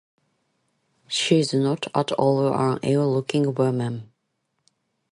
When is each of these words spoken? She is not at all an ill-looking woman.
She 1.07 1.37
is 1.37 1.53
not 1.53 1.85
at 1.95 2.11
all 2.13 2.51
an 2.51 2.79
ill-looking 2.81 3.53
woman. 3.53 4.11